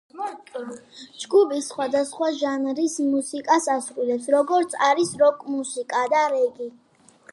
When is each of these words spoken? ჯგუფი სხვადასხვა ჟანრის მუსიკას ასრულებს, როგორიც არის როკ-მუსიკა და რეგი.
ჯგუფი 1.23 1.59
სხვადასხვა 1.65 2.29
ჟანრის 2.39 2.95
მუსიკას 3.09 3.69
ასრულებს, 3.75 4.31
როგორიც 4.37 4.75
არის 4.89 5.13
როკ-მუსიკა 5.25 6.03
და 6.15 6.25
რეგი. 6.37 6.73